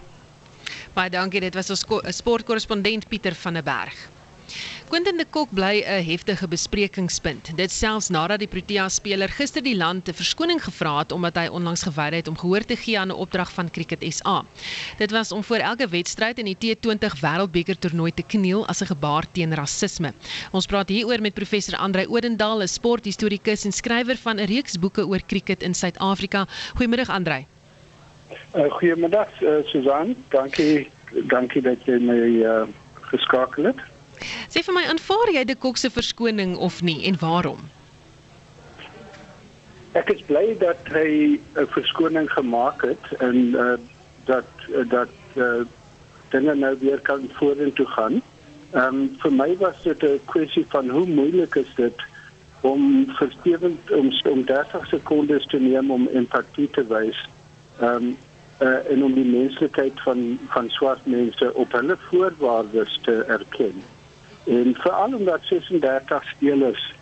[0.94, 1.40] Baie dankie.
[1.42, 1.80] Dit was ons
[2.14, 3.96] sportkorrespondent Pieter van der Berg.
[4.87, 7.57] Quentin de Kok bly 'n heftige besprekingspunt.
[7.57, 11.46] Dit selfs nadat die Protea speler gister die land 'n verskoning gevra het omdat hy
[11.46, 14.44] onlangs geweier het om gehoor te gee aan 'n opdrag van Cricket SA.
[14.98, 18.87] Dit was om voor elke wedstryd in die T20 Wêreldbeker toernooi te kniel as 'n
[18.87, 20.14] gebaar teen rasisme.
[20.52, 25.07] Ons praat hieroor met professor Andrei Odendaal, 'n sporthistorikus en skrywer van 'n reeks boeke
[25.07, 26.46] oor cricket in Suid-Afrika.
[26.76, 27.46] Goeiemôre Andrei.
[28.55, 30.16] Uh, goeiemiddag uh, Susan.
[30.29, 30.90] Dankie
[31.31, 32.66] dankie dat jy my uh,
[33.11, 33.81] geskakel het.
[34.51, 37.62] Sê vir my, aanvaar jy die Kok se verskoning of nie en waarom?
[39.94, 43.77] Ek is bly dat hy 'n verskoning gemaak het en uh,
[44.27, 45.62] dat uh, dat uh,
[46.31, 48.23] dinge nou weer kan vorentoe gaan.
[48.75, 51.99] Ehm um, vir my was dit 'n kwessie van hoe moeilik is dit
[52.61, 57.18] om verstewend om om 30 sekondes te neem om empatie te wys.
[57.80, 58.16] Ehm um,
[58.60, 63.82] uh, en om die menslikheid van van swart mense op hulle voorwaardes te erken.
[64.44, 66.92] En veral omdat 36 spelers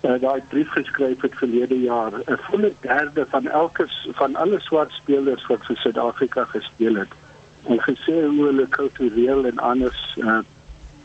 [0.00, 4.92] uh, daai brief geskryf het verlede jaar, 'n volle derde van elke van alle swart
[4.92, 7.12] spelers wat vir Suid-Afrika gespeel het,
[7.66, 10.38] en gesê hoe hulle kultureel en anders uh,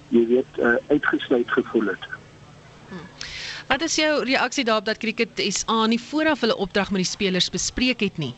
[0.10, 2.04] jy weet uh, uitgesluit gevoel het.
[2.90, 3.08] Hmm.
[3.68, 7.50] Wat is jou reaksie daarop dat Cricket SA nie vooraf hulle opdrag met die spelers
[7.50, 8.34] bespreek het nie?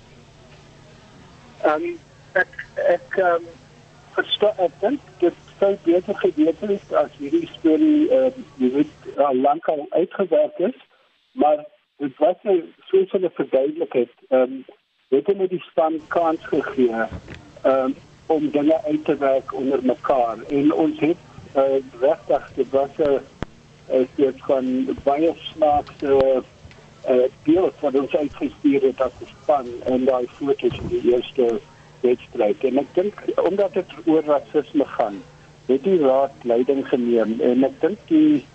[1.64, 2.00] Ehm um,
[2.34, 3.48] ek ek ehm um,
[4.16, 9.42] verstaan ek dink dit sou beter gewees het as hierdie storie ehm uh, weet al
[9.48, 10.78] lank al uitgewerk is,
[11.32, 11.66] maar
[11.98, 12.60] dit was nou
[12.92, 14.14] so so 'n verduidelikheid.
[14.30, 14.66] Ehm um,
[15.10, 17.96] het hulle die span kans gegee ehm um,
[18.30, 21.18] om dinge uit te werk onder mekaar en ons het
[21.56, 23.20] uh, regtig dit was 'n
[23.92, 24.66] uh, soort van
[25.04, 26.42] baie snaakse uh,
[27.44, 31.60] beeld wat ons uitgestuur het as 'n span en daai foto's in die eerste
[32.02, 35.22] wedstryd en ek dink omdat dit oor rasisme gaan
[35.66, 38.46] het die raad leiding geneem en ek dink die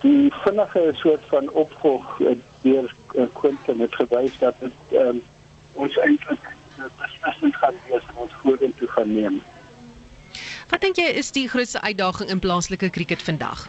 [0.00, 5.22] die vinnige soort van opvolg uh, deur uh, Quentin het gewys dat dit um,
[5.72, 6.50] ons eintlik
[6.98, 9.40] beslissend gaan wees om ons vorentoe gaan neem.
[10.68, 13.68] Wat dink jy is die grootste uitdaging in plaaslike cricket vandag?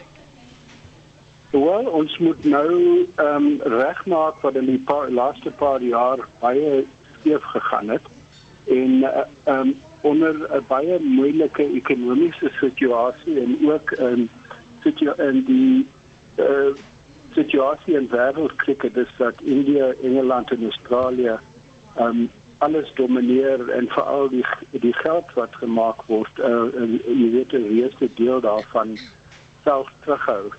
[1.64, 2.72] Wel, ons moet nou
[3.14, 6.84] ehm um, regmaak wat in die paar, laaste paar jaar baie
[7.18, 8.08] skeef gegaan het
[8.64, 14.28] en eh, ehm um, onder 'n baie moeilike ekonomiese situasie en ook in
[15.16, 15.86] in die
[16.36, 16.74] uh,
[17.32, 21.38] situasie in wêreldkriket dis dat India, Engeland en Australië
[21.96, 26.68] ehm um, alles domineer en veral die die geld wat gemaak word uh,
[27.06, 28.98] jy weet die eerste deel daarvan
[29.64, 30.52] self terughou.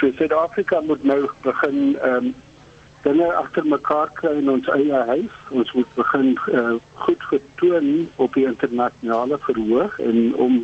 [0.00, 2.34] So Suid-Afrika moet nou begin ehm um,
[3.02, 5.36] dinge agter mekaar kry in ons eie huis.
[5.56, 6.72] Ons moet begin uh,
[7.04, 10.56] goed getoon op die internasionale verhoog en om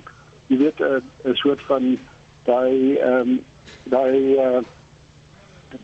[0.49, 1.99] jy weet 'n uh, soort van
[2.49, 3.45] daai ehm um,
[3.93, 4.65] daai uh,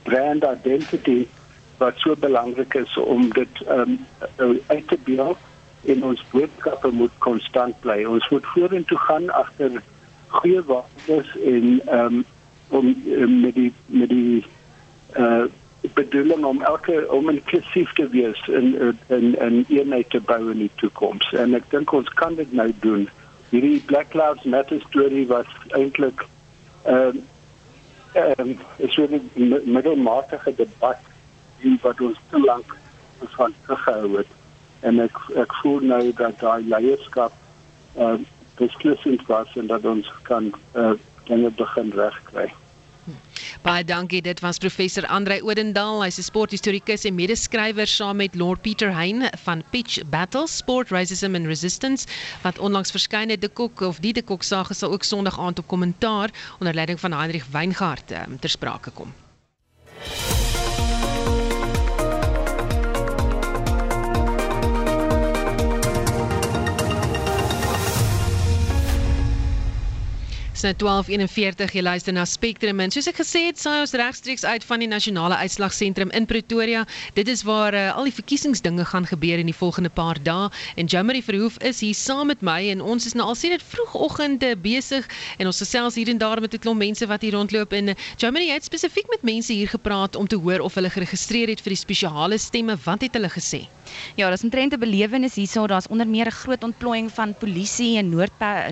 [0.09, 1.29] brand identity
[1.79, 3.99] wat so belangrik is om dit um,
[4.67, 5.38] uit te beeld
[5.85, 8.05] en ons boodskappe moet konstant bly.
[8.05, 9.83] Ons moet vorentoe gaan agter
[10.29, 12.25] goeie waardes en um,
[12.72, 14.44] om um, met die met die
[15.16, 15.44] uh,
[15.94, 20.70] bedoeling om elke om inklusief te wees en en en eenheid te bou in die
[20.82, 21.32] toekoms.
[21.32, 23.08] En ek dink ons kan dit nou doen.
[23.50, 26.26] Hierdie Black Lives Matter storie was eintlik
[26.85, 27.22] ehm um,
[28.12, 31.00] ehm um, 'n soort middelmatige debat
[31.62, 32.76] en wat ons te lank
[33.37, 34.32] van teruggehou het
[34.80, 37.32] en ek ek voel nou dat daai leierskap
[37.96, 38.18] uh
[38.56, 40.92] beslissend was en dat ons kan uh
[41.26, 42.50] dinge begin regkry.
[43.62, 44.23] Baie dankie.
[44.23, 46.03] Dit was professor Andre Odendaal.
[46.05, 51.35] Hy's 'n sporthistorikus en medeskrywer saam met Lord Peter Hein van Pitch Battles Sport Racism
[51.35, 52.07] and Resistance
[52.43, 53.41] wat onlangs verskyn het.
[53.41, 57.01] De Kok of die De Kok sage sal ook Sondag aand op kommentaar onder leiding
[57.01, 59.12] van Heinrich Weingart um, ter sprake kom.
[70.62, 74.64] Nou 12:41 jy luister na Spectrum en soos ek gesê het saai ons regstreeks uit
[74.64, 76.85] van die nasionale uitslagsentrum in Pretoria.
[77.14, 80.51] Dit is waar uh, al die verkiesingsdinge gaan gebeur in die volgende paar dae.
[80.77, 83.66] En Jamari Verhoef is hier saam met my en ons is nou al sien dit
[83.75, 87.72] vroegoggende besig en ons gesels hier en daar met 'n klomp mense wat hier rondloop.
[87.72, 91.48] En uh, Jamari het spesifiek met mense hier gepraat om te hoor of hulle geregistreer
[91.48, 92.79] het vir die spesiale stemme.
[92.85, 93.66] Wat het hulle gesê
[94.14, 95.66] Ja, daar's 'n trente belewenis hierso.
[95.66, 98.09] Daar's onder meer 'n groot ontplooiing van polisie en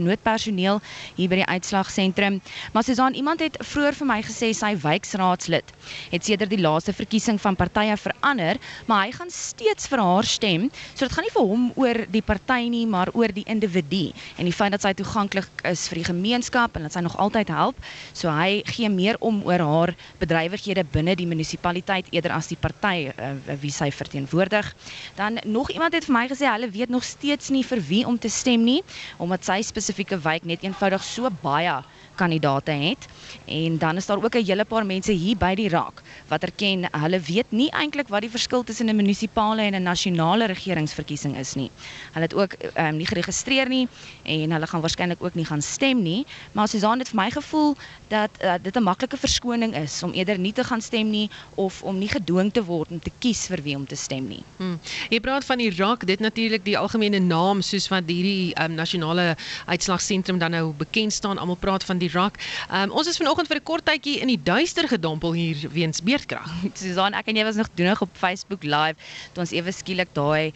[0.02, 0.80] noodpersoneel
[1.14, 2.40] hier by die uitslagsentrum.
[2.72, 5.72] Maar Susan, iemand het vroeër vir my gesê sy wijkraadslid
[6.10, 8.56] het sedert die laaste verkiesing van partye verander,
[8.86, 10.70] maar hy gaan steeds vir haar stem.
[10.94, 14.44] So dit gaan nie vir hom oor die party nie, maar oor die individu en
[14.44, 17.76] die feit dat sy toeganklik is vir die gemeenskap en dat sy nog altyd help.
[18.12, 23.10] So hy gee meer om oor haar bedrywighede binne die munisipaliteit eerder as die party
[23.10, 24.68] uh, wie sy verteenwoordig.
[25.14, 28.18] Dan nog iemand het vir my gesê hulle weet nog steeds nie vir wie om
[28.18, 28.82] te stem nie
[29.18, 31.76] omdat sy spesifieke wijk net eenvoudig so baie
[32.14, 33.06] kandidate het.
[33.44, 36.88] En dan is daar ook 'n hele paar mense hier by die raak wat erken
[36.90, 41.54] hulle weet nie eintlik wat die verskil tussen 'n munisipale en 'n nasionale regeringsverkiesing is
[41.54, 41.70] nie.
[42.12, 43.88] Hulle het ook um, nie geregistreer nie
[44.22, 46.26] en hulle gaan waarskynlik ook nie gaan stem nie.
[46.52, 47.76] Maar Susan het vir my gevoel
[48.08, 51.82] dat uh, dit 'n maklike verskoning is om eerder nie te gaan stem nie of
[51.82, 54.42] om nie gedwing te word om te kies vir wie om te stem nie.
[54.56, 54.78] Hmm.
[55.08, 59.36] Jy praat van die raak, dit natuurlik die algemene naam soos wat hierdie um, nasionale
[59.66, 61.38] uitslagsentrum dan nou bekend staan.
[61.38, 62.38] Almal praat van die Irak.
[62.70, 66.48] Um, ons is vanoggend vir 'n kort tydjie in die duister gedompel hier weens beerdkrag.
[66.80, 68.98] Susan, ek en jy was nog doenig op Facebook Live
[69.34, 70.52] toe ons ewe skielik daai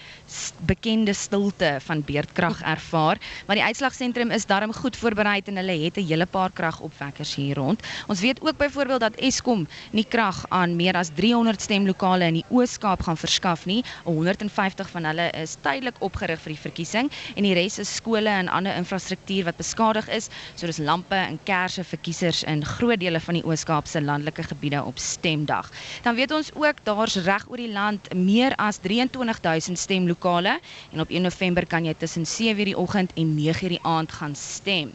[0.67, 5.99] bekende stilte van beerdkrag ervaar, maar die uitslagsentrum is darm goed voorberei en hulle het
[5.99, 7.83] 'n hele paar kragopwekkers hier rond.
[8.09, 12.45] Ons weet ook byvoorbeeld dat Eskom nie krag aan meer as 300 stemlokale in die
[12.51, 13.85] Oos-Kaap gaan verskaf nie.
[14.05, 18.49] 150 van hulle is tydelik opgerig vir die verkiesing en die res is skole en
[18.49, 23.01] ander infrastruktuur wat beskadig is, so dis lampe en en Kerse vir kiesers in groot
[23.03, 25.71] dele van die Oos-Kaapse landelike gebiede op stemdag.
[26.07, 30.59] Dan weet ons ook daar's reg oor die land meer as 23000 stemlokale
[30.93, 34.35] en op 1 November kan jy tussen 7:00 die oggend en 9:00 die aand gaan
[34.35, 34.95] stem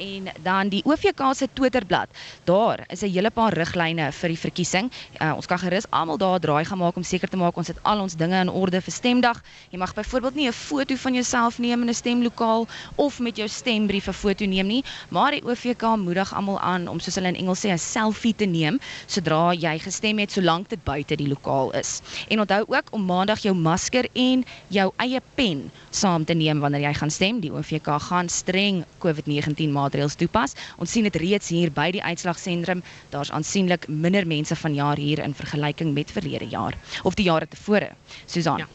[0.00, 2.08] en dan die OVK se Twitterblad.
[2.44, 4.90] Daar is 'n hele paar riglyne vir die verkiesing.
[5.20, 7.82] Uh, ons kan gerus almal daar draai gaan maak om seker te maak ons het
[7.82, 9.42] al ons dinge in orde vir stemdag.
[9.70, 13.48] Jy mag byvoorbeeld nie 'n foto van jouself neem in 'n stemlokaal of met jou
[13.48, 17.36] stembrief 'n foto neem nie, maar die OVK moedig almal aan om soos hulle in
[17.36, 21.72] Engels sê 'n selfie te neem sodra jy gestem het solank dit buite die lokaal
[21.72, 22.00] is.
[22.28, 26.80] En onthou ook om maandag jou masker en jou eie pen saam te neem wanneer
[26.80, 27.40] jy gaan stem.
[27.40, 30.54] Die OVK gaan streng COVID-19 maatreëls maatreëls toepas.
[30.78, 32.82] Ons sien dit reeds hier by die uitslagsentrum.
[33.10, 37.90] Daar's aansienlik minder mense vanjaar hier in vergelyking met verlede jaar of die jare tevore.
[38.26, 38.58] Susan.
[38.58, 38.68] Ja.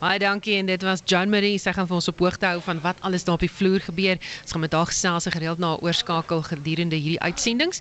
[0.00, 1.58] Baie dankie en dit was John Marie.
[1.58, 4.18] Sy gaan vir ons op hoogte hou van wat alles daar op die vloer gebeur.
[4.42, 7.80] Ons gaan met haar gesels gereeld na oorskakel gedurende hierdie uitsendings.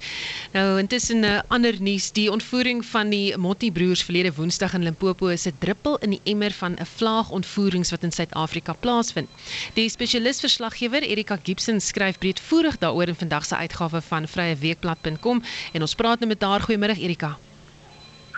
[0.54, 4.84] Nou intussen 'n uh, ander nuus, die ontvoering van die Motti broers verlede Woensdag in
[4.84, 9.30] Limpopo is 'n druppel in die emmer van 'n vlaag ontvoerings wat in Suid-Afrika plaasvind.
[9.74, 15.82] Die spesialis verslaggewer Erika Gibson skryf breedvoerig daaroor in vandag se uitgawe van vryeweekblad.com en
[15.82, 16.62] ons praat nou met haar.
[16.66, 17.38] Goeiemôre Erika.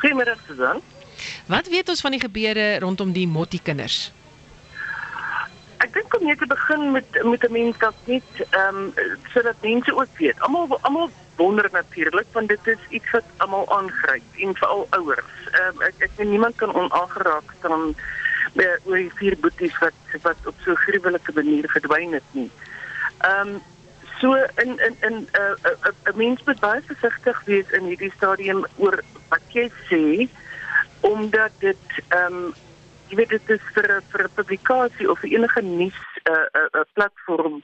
[0.01, 0.81] Goeiemôre Susan.
[1.47, 4.11] Wat weet ons van die gebeure rondom die Motti kinders?
[5.83, 8.93] Ek dink om net te begin met met 'n mens dat net ehm um,
[9.33, 10.39] sodat mense ook weet.
[10.39, 15.33] Almal almal wonder natuurlik want dit is iets wat almal aangryp en veral ouers.
[15.51, 17.95] Ehm um, ek ek weet niemand kan onaangeraak staan
[18.53, 22.49] by oor die vier boeties wat wat op so gruwelike manier verdwyn het nie.
[23.19, 23.61] Ehm um,
[24.23, 27.83] So in in in 'n uh, 'n uh, uh, mens moet baie versigtig wees in
[27.91, 30.29] hierdie stadium oor wat jy sê
[30.99, 32.53] omdat dit ehm um,
[33.09, 36.85] jy weet dit is vir vir publikasie of enige nuus 'n uh, 'n uh, uh,
[36.93, 37.59] platform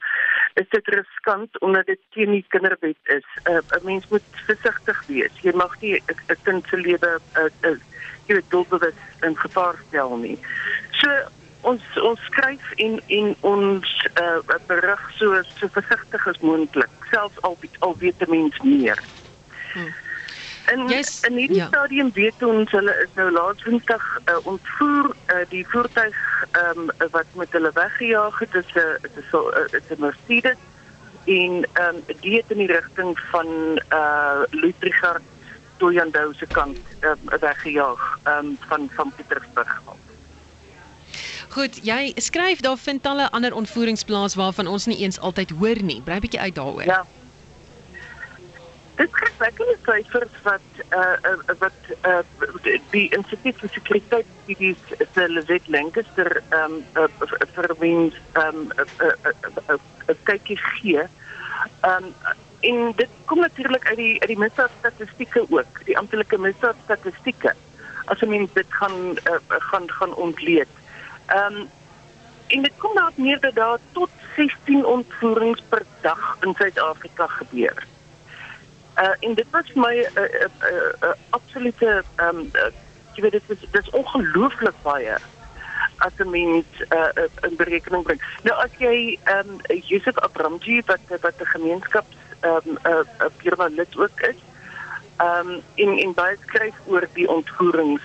[0.59, 3.27] is dit riskant omdat dit teen die kinderwet is.
[3.47, 5.41] 'n uh, mens moet versigtig wees.
[5.41, 7.79] Jy mag nie 'n kind se lewe uh, uh,
[8.27, 10.39] jy weet doelbewus in gevaar stel nie.
[10.91, 11.07] So
[11.61, 17.57] ons ons skryf en en ons uh, berig so so versigtig as moontlik selfs al
[17.79, 19.01] al weet mense meer.
[19.73, 19.93] Hmm.
[20.69, 21.67] En yes, in hierdie ja.
[21.67, 26.17] stadium weet ons hulle is nou laaswintig uh, ontvoer uh, die voertuig
[26.61, 30.61] um, wat met hulle weggejaag het is 'n is 'n is 'n Mercedes
[31.25, 33.47] en um, die het in die rigting van
[33.93, 35.25] uh Lutrigard
[35.77, 40.08] Toyandou se kant uh, weggejaag um, van van Pietersburg af.
[41.49, 45.81] Goed, jy skryf daar vind talle ander ontvoerings plaas waarvan ons nie eens altyd hoor
[45.81, 46.01] nie.
[46.01, 46.85] Bly bietjie uit daaroor.
[46.85, 47.05] Ja.
[48.99, 52.19] Dit kry baie syfers wat uh, uh wat uh
[52.91, 54.73] die instituut vir sekuriteit die die
[55.13, 61.07] se Lewet Lancaster ehm um, uh, vir mens ehm um, 'n kykie gee.
[61.81, 62.13] Ehm um,
[62.59, 67.55] en dit kom natuurlik uit die uit die misdaadstatistieke ook, die amptelike misdaadstatistieke.
[68.05, 69.39] As 'n mens dit gaan uh,
[69.71, 70.78] gaan gaan ontleed.
[71.29, 71.69] Ehm um,
[72.47, 77.83] en dit kom daar neer dat daar tot 16 ontvoerings per dag in Suid-Afrika gebeur.
[78.97, 82.49] Uh en dit was my 'n uh, 'n uh, 'n uh, uh, absolute ehm um,
[82.53, 82.71] uh,
[83.13, 85.17] jy weet dit is dit is ongelooflik baie
[85.97, 88.21] as 'n mens uh, uh, in berekening bring.
[88.43, 92.99] Nou as jy ehm um, Josef Abramji wat wat 'n gemeenskaps ehm um, 'n uh,
[93.19, 94.39] uh, journalist ook is,
[95.17, 98.01] ehm um, en en baie skryf oor die ontvoerings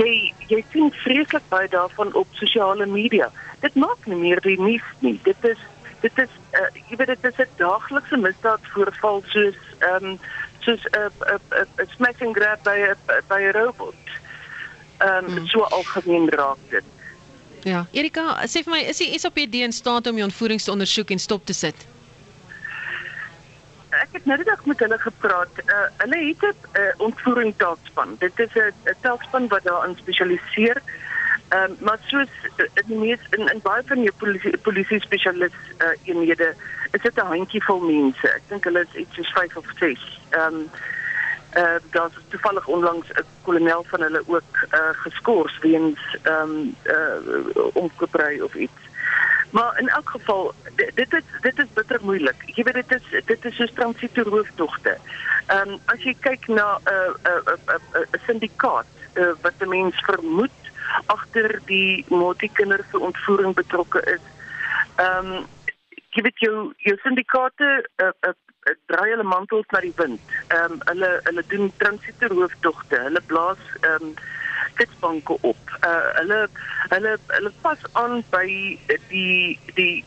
[0.00, 3.30] jy jy sien vreeslik baie daarvan op sosiale media.
[3.60, 5.18] Dit maak nie meer die nuus nie.
[5.24, 5.60] Dit is
[6.00, 10.18] dit is uh, jy weet dit is 'n daaglikse misdaadvoorval soos ehm um,
[10.60, 14.02] soos 'n uh, 'n uh, 'n uh, smashing grab by 'n uh, by 'n robot.
[14.98, 15.46] Ehm um, hmm.
[15.46, 16.84] so algemeen raak dit.
[17.64, 21.10] Ja, Erika, sê vir my, is die SAPD in staat om die ontvoerings te ondersoek
[21.10, 21.86] en stop te sit?
[24.14, 25.54] Het nou die dag met hulle gepraat.
[25.66, 28.16] Uh, hulle het 'n uh, ontvoering taakspan.
[28.18, 30.82] Dit is 'n taakspan wat daarin spesialiseer.
[31.48, 35.56] Ehm um, maar soos uh, die mees in in baie van die polisie polisie spesialis
[35.78, 36.54] uh, eenhede
[36.90, 38.28] is dit 'n handjie vol mense.
[38.28, 40.20] Ek dink hulle is iets soos 5 of 6.
[40.30, 40.70] Ehm um,
[41.50, 46.50] eh uh, daar is toevallig onlangs 'n kolonel van hulle ook uh, geskort weens ehm
[46.50, 48.83] um, eh uh, omkoopry of iets.
[49.54, 52.40] Maar in elk geval dit is dit is bitter moeilik.
[52.46, 54.96] Jy weet dit is dit is so transito rooftogte.
[55.46, 58.24] Ehm um, as jy kyk na 'n uh, 'n uh, 'n uh, 'n uh, uh,
[58.26, 60.60] syndikaat uh, wat 'n mens vermoed
[61.06, 64.24] agter die motiekinders se ontvoering betrokke is.
[64.96, 65.46] Ehm um,
[66.10, 67.70] jy weet jou jou syndikaate
[68.02, 68.34] uh, uh,
[68.90, 70.38] draai hulle mantels na die wind.
[70.48, 72.98] Ehm um, hulle hulle doen transito rooftogte.
[73.06, 74.14] Hulle blaas ehm um,
[74.74, 75.78] kitsbanke op.
[75.80, 76.48] Uh hulle
[76.88, 78.46] hulle hulle pas aan by
[79.08, 80.04] die die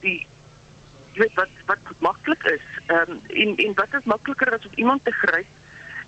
[0.00, 0.26] die
[1.14, 2.64] jy weet wat wat maklik is.
[2.86, 5.46] Ehm um, en en wat is makliker as om iemand te gryp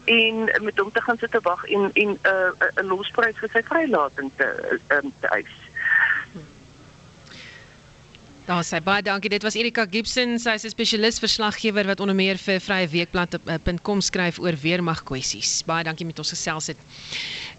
[0.06, 3.50] en met hom te gaan sit te wag en en 'n uh, 'n losprys vir
[3.52, 5.54] sy vrylating te um, te eis.
[8.46, 9.26] Daar sê baie dankie.
[9.26, 14.38] Dit was Erika Gibson, sy is 'n spesialis verslaggewer wat onder meer vir vryeweekblad.com skryf
[14.38, 15.64] oor weermag kwessies.
[15.66, 16.76] Baie dankie met ons gesels het.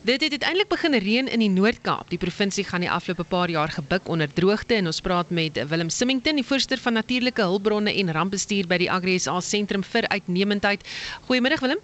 [0.02, 2.10] Dit het uiteindelik begin reën in die Noord-Kaap.
[2.10, 5.90] Die provinsie gaan die afgelope paar jaar gebuk onder droogte en ons praat met Willem
[5.90, 10.88] Simington, die voorsteur van natuurlike hulpbronne en rampbestuur by die Agri SA sentrum vir uitnemendheid.
[11.28, 11.80] Goeiemôre Willem.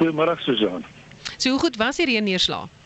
[0.00, 0.84] Goeiemôre Susan.
[1.36, 2.77] So hoe goed was die reënneerslag?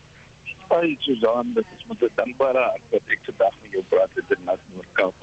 [0.73, 4.29] Ai Susan, dit is met 'n dankbare hart dat ek vandag met jou praat uit
[4.29, 4.39] die
[4.75, 5.15] Noord-Kaap.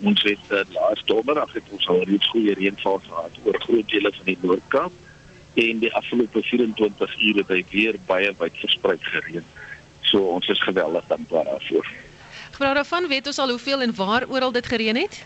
[0.00, 4.12] Ons het uh, laas donderdag het ons al reeds goeie reënval gehad oor groot dele
[4.12, 4.92] van die Noord-Kaap
[5.54, 9.44] en die afgelope 24 ure het hy weer baie wyd versprei gereën.
[10.00, 11.86] So ons is geweldig dankbaar daarvoor.
[12.50, 15.24] Gepraat daarvan, weet ons al hoeveel en waar oral dit gereën het?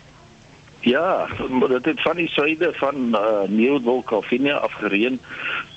[0.82, 1.26] Ja,
[1.68, 5.20] dit het van die suide van uh, Nieuw-Wol Calvinia afgereën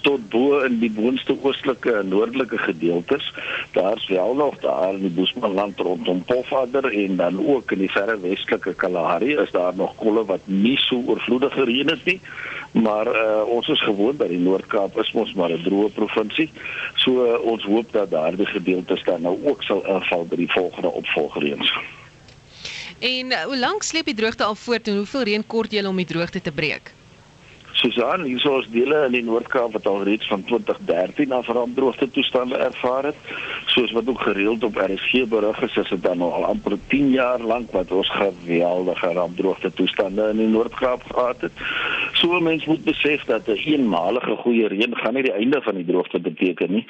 [0.01, 3.33] tot bo in die boonste oostelike en noordelike gedeeltes.
[3.71, 8.19] Daar's wel nog daar in die Bosmanland rondom Pofadder en dan ook in die verre
[8.19, 12.19] westelike Kalahari is daar nog kolle wat nie so oorvloedig gereën het nie.
[12.71, 16.49] Maar uh, ons is gewoond dat die Noord-Kaap is mos maar 'n droë provinsie.
[16.95, 20.91] So uh, ons hoop dat daardie gedeeltes dan nou ook sal inval by die volgende
[20.91, 21.73] opvolgreëns.
[22.99, 26.05] En hoe lank sleep die droogte al voort en hoeveel reën kort julle om die
[26.05, 26.94] droogte te breek?
[27.75, 32.07] Susan, hier is ons dele in die Noord-Kaap wat al reeds van 2013 af rampdroogte
[32.15, 33.17] toestande ervaar het.
[33.73, 37.43] Soos wat ook gereeld op RSG berig is, is dit dan al amper 10 jaar
[37.43, 41.65] lank wat ons geweldige rampdroogte toestande in die Noord-Kaap gehad het.
[42.15, 45.85] So mense moet besef dat 'n eenmalige goeie reën gaan nie die einde van die
[45.85, 46.87] droogte beteken nie.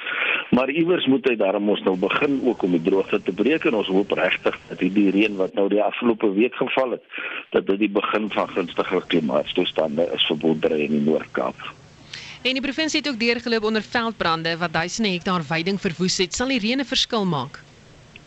[0.50, 3.74] Maar iewers moet hy daarom ons nou begin ook om die droogte te breek en
[3.74, 7.02] ons hoop regtig dat hierdie reën wat nou die afgelope week geval het,
[7.50, 11.74] dat dit die begin van gunstige klimaatstoestande is vir boerdery in die Noord-Kaap.
[12.46, 16.34] En die provinsie het ook deurgeloop onder veldbrande wat duisende hektaar veiding verwoes het.
[16.34, 17.62] Sal die reën 'n verskil maak?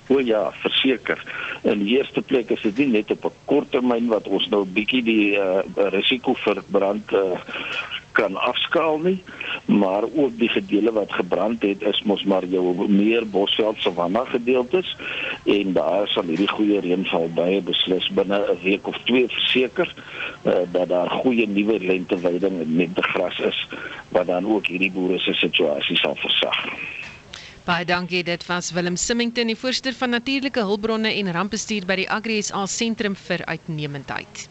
[0.09, 1.21] O ja, verseker.
[1.61, 4.65] In die eerste plek is dit nie net op 'n kort termyn wat ons nou
[4.65, 5.61] bietjie die uh,
[5.93, 7.37] risiko vir brand uh,
[8.11, 9.23] kan afskaal nie,
[9.65, 14.95] maar ook die gedeelte wat gebrand het is mos maar jou meer bosveld savanna gedeeltes
[15.45, 19.93] en daar sal hierdie goeie reënval baie beslis binne 'n week of twee verseker
[20.43, 23.67] uh, dat daar goeie nuwe lenteweiding en lentegras is
[24.09, 26.65] wat dan ook hierdie boere se situasie sal versag.
[27.69, 28.23] Baie dankie.
[28.23, 32.65] Dit was Willem Simington, die voorsteur van natuurlike hulpbronne en rampbestuur by die Agri SA
[32.65, 34.47] sentrum vir uitnemendheid.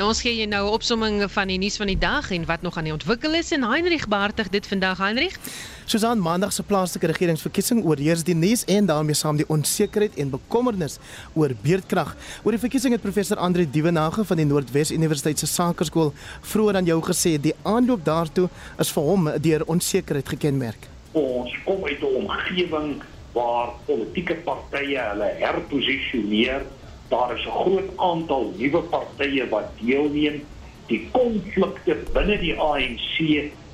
[0.00, 2.62] Nou ons gee jy nou 'n opsomming van die nuus van die dag en wat
[2.62, 5.36] nog aan die ontwikkel is en Heinrich behartig dit vandag Heinrich.
[5.84, 10.98] Susan Maandag se plaaslike regeringsverkiesing oorheers die nuus en daarmee saam die onsekerheid en bekommernis
[11.34, 12.16] oor beerdkrag.
[12.42, 16.84] Oor die verkiesing het professor Andre Dievenage van die Noordwes Universiteit se Sakeskool vroeër aan
[16.84, 18.48] jou gesê die aanloop daartoe
[18.78, 20.88] is vir hom deur onsekerheid gekenmerk.
[21.12, 26.62] Ons kom uit 'n omgewing waar politieke partye hulle herposisioneer
[27.10, 30.46] daar is 'n groot aantal nuwe partye wat deelneem.
[30.86, 33.16] Die konflikte binne die ANC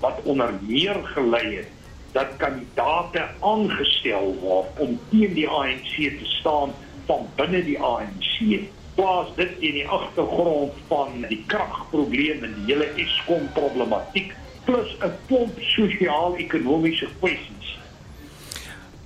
[0.01, 1.70] wat onder meer gelei het
[2.12, 6.72] dat kandidaate aangestel word om teen die ANC te staan
[7.07, 8.61] van binne die ANC
[8.95, 14.32] plaas dit in die agtergrond van die kragprobleme en die hele Eskom problematiek
[14.64, 17.55] plus 'n klomp sosio-ekonomiese kwessies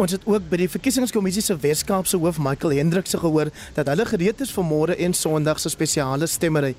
[0.01, 4.38] Ons het ook by die verkiesingskommissie se Weskaapse hoof Michael Hendrikse gehoor dat hulle gereed
[4.40, 6.70] is vir môre en Sondag se spesiale stemmery.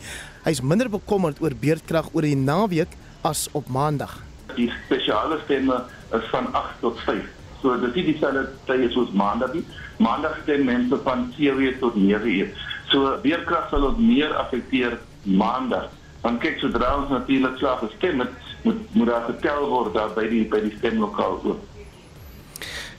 [0.47, 4.15] Hy's minder bekommerd oor beerdkrag oor die naweek as op Maandag.
[4.55, 5.83] Die spesiale stemme
[6.17, 7.21] is van 8 tot 5.
[7.61, 9.65] So dit is dieselfde tyd soos Maandag nie.
[10.01, 12.67] Maandag stem mense van 7 tot 9 uur.
[12.89, 14.97] So beerdkrag sal ons meer affekteer
[15.29, 15.91] Maandag.
[16.25, 18.33] Want kyk sodra ons natuurlik slaap gestem het,
[18.65, 21.67] moet moet daar getel word daar by die by die stemlokaal ook.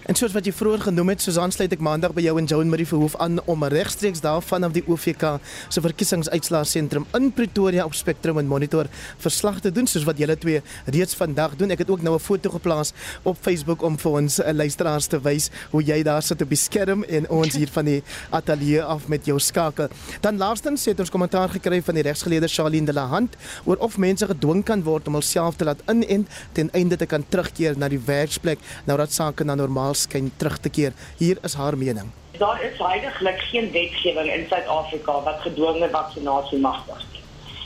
[0.02, 2.70] En soos wat jy vroeër genoem het, Susan sluit ek maandag by jou en Joan
[2.72, 5.36] Marie Verhoef aan om regstreeks daarvan af die OVK
[5.70, 8.90] se verkiesingsuitslae sentrum in Pretoria op Spectrum en Monitor
[9.22, 10.58] verslag te doen soos wat julle twee
[10.90, 11.70] reeds vandag doen.
[11.70, 12.90] Ek het ook nou 'n foto geplaas
[13.22, 16.58] op Facebook om vir ons uh, luisteraars te wys hoe jy daar sit op die
[16.58, 19.88] skerm en ons hier van die ateljee af met jou skakel.
[20.20, 23.98] Dan laastens het ons kommentaar gekry van die regsgeleerde Charlene de la Hand oor of
[23.98, 27.88] mense gedwing kan word om hulself te laat inent ten einde te kan terugkeer na
[27.88, 30.92] die werksplek nou dat sake na normaal normaal skyn terug te keer.
[31.18, 32.10] Hier is haar mening.
[32.38, 37.04] Daar is heidaglik geen wetgewing in Suid-Afrika wat gedwonge vaksinasie magtig.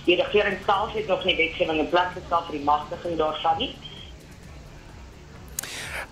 [0.05, 3.75] Die regering self het nog nie wetgewing in plek gestel vir die magtiging daarvan nie.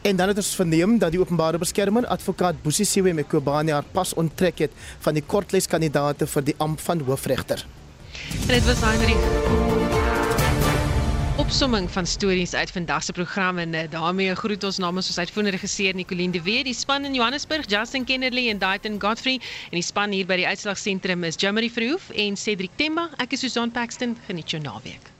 [0.02, 4.14] En dan het ons verneem dat die openbare beskermer advokaat Boesie Siwe Mekobane haar pas
[4.14, 7.64] onttrek het van die kortleskandidate vir die amp van hoofregter.
[8.46, 9.83] En dit was Heinrich
[11.36, 15.56] opsomming van stories uit vandag se program en uh, daarmee groet ons namens ons uitvoerende
[15.56, 19.82] regisseur Nicoline de Weer, die span in Johannesburg, Justin Kennedy en Dayton Godfrey en die
[19.82, 23.08] span hier by die uitslagsentrum is Jamie Verhoef en Cedric Temba.
[23.18, 24.16] Ek is Susan Paxton.
[24.28, 25.13] Geniet jou naweek.